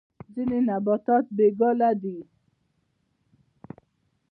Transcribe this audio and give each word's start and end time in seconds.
ځینې 0.33 0.59
نباتات 0.67 1.25
بې 1.35 1.47
ګله 1.59 1.89
دي 2.01 2.17